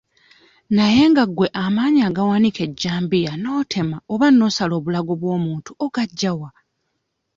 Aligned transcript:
Naye 0.75 1.03
nga 1.11 1.23
gwe 1.35 1.47
amaanyi 1.63 2.01
agawanika 2.09 2.59
ejjambiya 2.67 3.33
n'otema 3.37 3.97
oba 4.13 4.27
n'osala 4.31 4.73
obulago 4.79 5.13
bw'omuntu 5.21 5.71
ogaggya 5.85 6.31
wa? 6.39 6.49